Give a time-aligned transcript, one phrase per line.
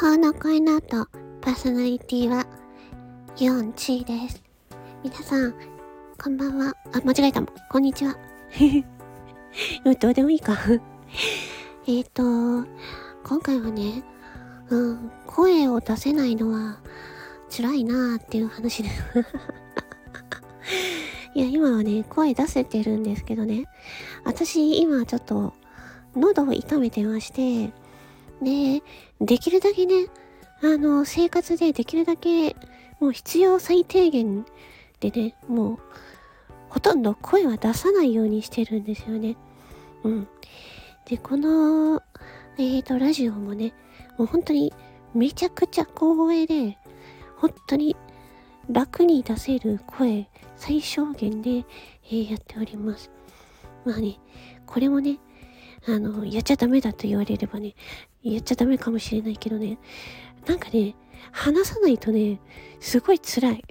[0.00, 1.08] 法の声の後、
[1.40, 2.46] パーソナリティは、
[3.36, 4.40] ヨンチーです。
[5.02, 5.52] 皆さん、
[6.22, 6.72] こんばんは。
[6.92, 7.42] あ、間違えた。
[7.42, 8.14] こんにちは。
[9.84, 10.56] うん、どうでもいいか
[11.88, 12.68] えっと、今
[13.42, 14.04] 回はね、
[14.70, 16.78] うん、声を出せないのは
[17.50, 19.02] 辛いなーっていう話です
[21.34, 23.64] いや、今はね、声出せてるんですけどね。
[24.22, 25.54] 私、今ちょっと、
[26.14, 27.72] 喉を痛めてまして、
[28.42, 28.82] で、
[29.20, 30.06] できるだけね、
[30.62, 32.56] あの、生活でできるだけ、
[33.00, 34.44] もう必要最低限
[35.00, 35.78] でね、もう、
[36.68, 39.36] ほとんど声は出さないようにしてるんですよね。
[40.04, 40.28] うん。
[41.06, 42.02] で、この、
[42.58, 43.72] えっ、ー、と、ラジオもね、
[44.18, 44.72] もう本当に
[45.14, 46.76] めちゃくちゃ小声で、
[47.36, 47.96] 本当に
[48.70, 51.64] 楽に出せる声、最小限で、
[52.04, 53.10] えー、やっております。
[53.84, 54.18] まあね、
[54.66, 55.18] これもね、
[55.88, 57.74] あの、やっちゃダメだと言われればね、
[58.22, 59.78] やっちゃダメかもしれないけどね、
[60.46, 60.94] なんかね、
[61.32, 62.40] 話さないとね、
[62.78, 63.64] すごい辛い。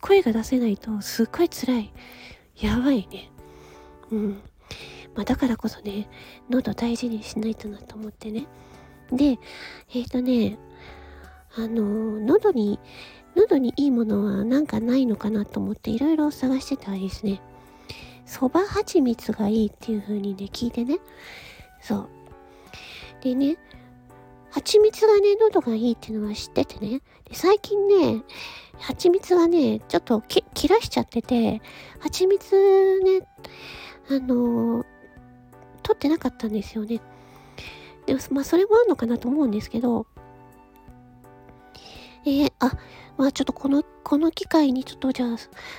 [0.00, 1.92] 声が出せないとすっごい辛い。
[2.60, 3.30] やばいね。
[4.10, 4.40] うん。
[5.14, 6.08] まあだからこそね、
[6.50, 8.46] 喉大事にしないとなと思ってね。
[9.12, 9.38] で、
[9.94, 10.58] えっ、ー、とね、
[11.56, 12.80] あの、喉に、
[13.36, 17.40] 喉にいいものはなんかないのかなと思っていろいろ探してたらですね、
[18.28, 20.98] そば蜂蜜がいいっていう風にね、聞いてね。
[21.80, 22.08] そう。
[23.22, 23.56] でね、
[24.50, 27.00] 蜂蜜がね、喉がいいっていうのは知っててね。
[27.24, 28.22] で最近ね、
[28.78, 31.62] 蜂蜜がね、ちょっと切らしちゃってて、
[32.00, 33.26] 蜂蜜ね、
[34.10, 34.86] あのー、
[35.82, 37.00] 取ってなかったんですよね。
[38.04, 40.06] でも、まあ、それもあるのかなと思うんですけど、
[42.28, 42.76] えー、あ、
[43.16, 45.28] まあちょっとこの、この機会にちょっとじゃあ、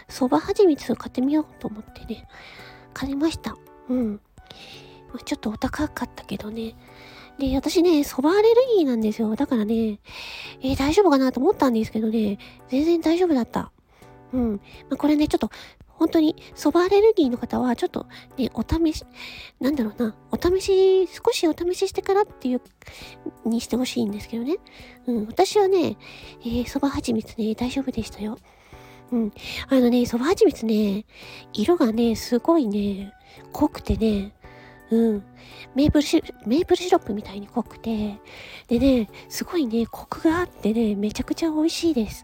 [0.08, 2.28] 蕎麦はじみつ買ってみようと思ってね、
[2.94, 3.56] 買いました。
[3.90, 4.20] うん。
[5.26, 6.76] ちょっとお高かったけどね。
[7.38, 9.36] で、私ね、蕎麦アレルギーなんですよ。
[9.36, 10.00] だからね、
[10.62, 12.38] えー、大丈夫かなと思ったんですけどね、
[12.68, 13.72] 全然大丈夫だった。
[14.34, 14.52] うん。
[14.90, 15.50] まあ、これね、ちょっと、
[16.00, 19.04] 本当に、蕎麦アレルギーの方は、ちょっとね、お試し、
[19.60, 22.62] なんだろうな、お試し、少しお試ししてからっていう、
[23.46, 24.56] にしてほしいんですけどね。
[25.08, 25.98] うん、私はね、
[26.42, 28.38] えー、蕎麦蜂蜜ね、大丈夫でしたよ。
[29.12, 29.34] うん。
[29.68, 31.06] あのね、蕎麦蜂蜜ね、
[31.52, 33.14] 色がね、すごいね、
[33.52, 34.34] 濃くてね、
[34.92, 35.24] うん。
[35.76, 38.20] メープルシメープルシロップみたいに濃くて、
[38.70, 42.24] でね、すごいね、コクがあってね、めちゃくちゃ美味しいです。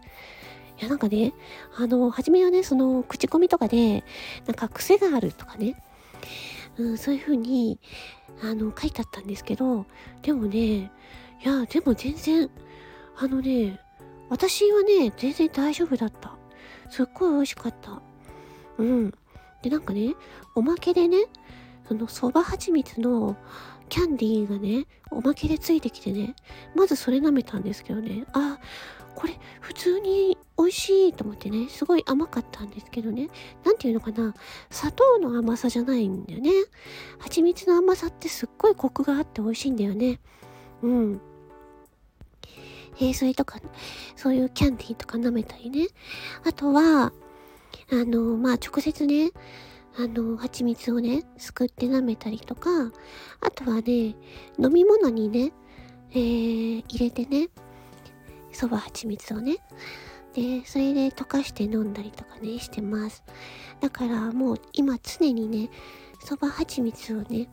[0.78, 1.32] いや、なんかね、
[1.76, 4.04] あの、初めはね、その、口コミとかで、
[4.46, 5.82] なんか癖があるとかね、
[6.78, 7.78] うん、そういう風に、
[8.42, 9.86] あの、書いてあったんですけど、
[10.22, 10.90] でもね、い
[11.42, 12.50] や、でも全然、
[13.16, 13.80] あのね、
[14.28, 16.36] 私はね、全然大丈夫だった。
[16.90, 18.02] すっごい美味しかった。
[18.78, 19.14] うん。
[19.62, 20.14] で、なんかね、
[20.54, 21.26] おまけでね、
[21.88, 23.36] その蕎麦蜂蜜の
[23.88, 26.34] キャンディーがね、おまけでついてきてね、
[26.74, 28.58] まずそれ舐めたんですけどね、あ、
[29.16, 33.28] これ普通に美味しいと思ってね、すごい甘かったんですけどね、
[33.64, 34.34] なんていうのかな、
[34.70, 36.50] 砂糖の甘さじゃないんだよね。
[37.18, 40.20] 蜂蜜の甘さってすっごいコクがあって美味しいんだよね。
[40.82, 41.20] うん。
[42.98, 43.58] えー、それとか、
[44.16, 45.88] そういうキャンディーとか舐めたりね。
[46.44, 47.12] あとは、あ
[47.90, 49.30] の、まあ、直接ね、
[49.98, 52.70] あの、蜂蜜をね、すくって舐めたりとか、
[53.40, 54.14] あとはね、
[54.58, 55.52] 飲み物にね、
[56.10, 57.48] えー、入れてね、
[58.56, 59.58] そば蜂蜜をね、
[60.32, 63.22] で、それで溶かして飲んだりとかね、してます。
[63.80, 65.68] だからもう今常にね、
[66.24, 67.48] そば蜂蜜をね、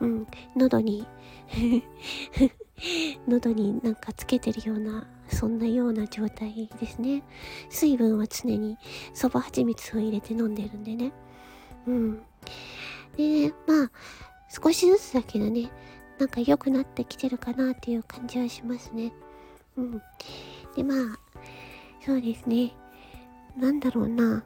[0.00, 1.06] うん、喉に
[3.28, 7.22] 喉になんかつけてるような、そんなような状態ですね。
[7.68, 8.78] 水分は常に
[9.12, 11.12] そば蜂蜜を入れて飲んでるんでね。
[11.86, 12.22] うん。
[13.18, 13.90] で、まあ、
[14.48, 15.70] 少しずつだけどね、
[16.18, 19.12] なんか良くなってきてるかなっていう感じはしますね。
[19.76, 20.02] うん。
[20.74, 21.18] で、まあ、
[22.04, 22.72] そうですね。
[23.56, 24.44] なんだろうな。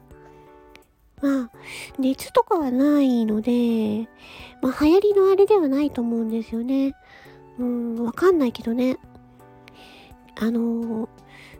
[1.22, 1.50] まあ、
[1.98, 4.08] 熱とかはないので、
[4.62, 6.94] まあ、流行りのあれではないと思うんですよね。
[7.58, 8.96] うん、わかんないけどね。
[10.36, 11.08] あのー、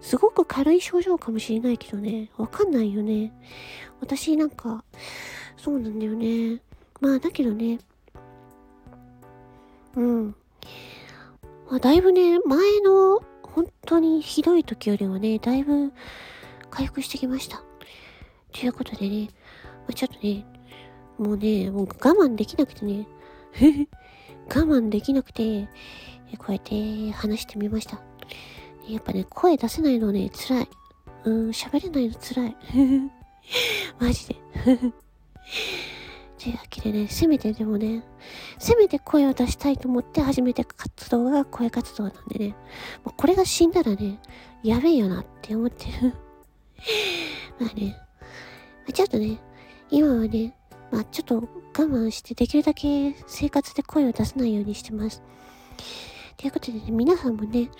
[0.01, 2.31] すごく軽い症状かもしれないけどね。
[2.39, 3.33] わかんないよね。
[4.01, 4.85] 私なんか、
[5.59, 6.63] そうなんだよね。
[7.01, 7.79] まあ、だけどね。
[9.95, 10.35] うん。
[11.69, 13.23] まあ、だいぶね、前の
[13.55, 15.93] 本当にひどい時よりはね、だいぶ
[16.71, 17.63] 回復してきました。
[18.53, 19.29] ということでね、
[19.81, 20.45] まあ、ちょっとね、
[21.19, 23.07] もうね、もう我慢できなくてね、
[24.49, 25.69] 我慢できなくて、
[26.39, 28.01] こうやって話してみました。
[28.89, 30.69] やっぱね、声出せないのね、辛い。
[31.25, 32.57] うん、喋れないの辛い。
[33.99, 34.37] マジで。
[36.43, 38.03] というわけでね、せめてでもね、
[38.59, 42.57] せめて声を出したいと思って始めた活動が声活動なんでね、
[43.05, 44.19] もうこれが死んだらね、
[44.63, 46.15] やべえよなって思ってる。
[47.61, 47.95] まあね、
[48.91, 49.39] ちょっとね、
[49.91, 50.57] 今はね、
[50.91, 55.23] まあちょっと我慢してできるだけ生活で声を出さないようにしてます。
[56.39, 57.71] ということでね、皆さんもね、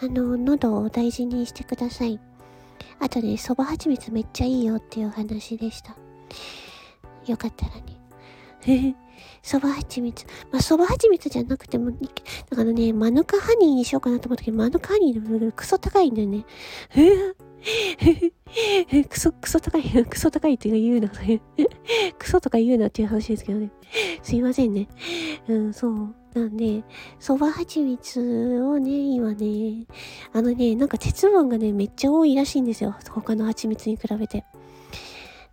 [0.00, 2.18] あの、喉を大事にしてください。
[3.00, 5.94] あとね、蕎麦蜂蜜めっちゃいいよっていう話でした。
[7.26, 7.97] よかったらね。
[9.42, 10.26] 蕎麦蜂蜜。
[10.52, 16.44] まあ、蕎麦蜂蜜じゃなくても、だからね、マヌカハニーにしようかなと思ったけど、マヌカハニーのクソ高いんだよね。
[19.08, 21.10] クソ、クソ高い、 クソ高いっていう言うな。
[22.18, 23.70] クソとか言うなっていう話ですけどね。
[24.22, 24.88] すいませんね。
[25.48, 26.14] うん、そう。
[26.34, 26.84] なんで、
[27.18, 29.86] 蕎麦蜂蜜をね、今ね、
[30.32, 32.94] あのね、なんか鉄分がね、めっちゃ多いらしいんですよ。
[33.10, 34.44] 他の蜂蜜に比べて。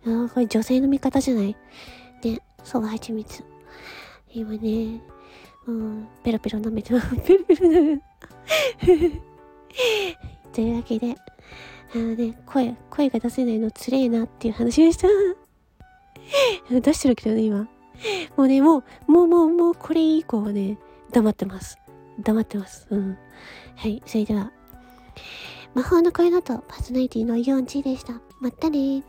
[0.06, 1.56] あこれ女性の味方じゃない？
[2.22, 3.44] ね、蕎麦蜂蜜。
[4.28, 5.00] 今ね、
[5.66, 7.16] うん、ペロペロ舐めてます。
[7.18, 8.02] ペロペロ舐め
[10.52, 11.14] というわけで、
[11.94, 15.06] あのね、声、声が出せないのつれえなっていう話でした。
[16.68, 17.68] 出してるけどね、今。
[18.36, 20.76] もうね、もう、もうもう、もう、これ以降はね、
[21.12, 21.78] 黙ってます。
[22.18, 22.88] 黙ってます。
[22.90, 23.16] うん。
[23.76, 24.50] はい、それでは。
[25.74, 28.14] 魔法の声のとパーソナリティのイオンチでした。
[28.40, 29.04] まったね